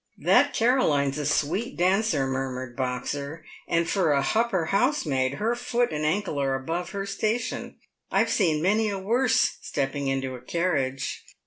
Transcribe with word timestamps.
147" 0.17 0.33
That 0.45 0.53
Caroline's 0.57 1.17
a 1.19 1.27
sweet 1.27 1.77
dancer," 1.77 2.25
murmured 2.25 2.75
Boxer;" 2.75 3.45
and 3.67 3.87
for 3.87 4.13
a 4.13 4.23
hupper 4.23 4.69
housemaid, 4.71 5.35
her 5.35 5.53
foot 5.53 5.91
and 5.93 6.03
ankle 6.03 6.41
are 6.41 6.55
above 6.55 6.89
her 6.89 7.05
station. 7.05 7.75
I've 8.09 8.31
seen 8.31 8.63
many 8.63 8.89
a 8.89 8.97
worse 8.97 9.59
stepping 9.61 10.07
into 10.07 10.33
a 10.33 10.41
carriage." 10.41 11.23